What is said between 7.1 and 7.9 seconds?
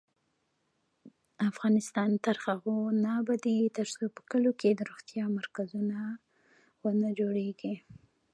جوړیږي.